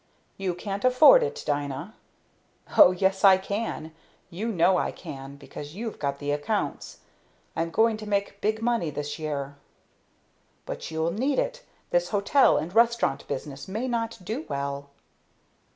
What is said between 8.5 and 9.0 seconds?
money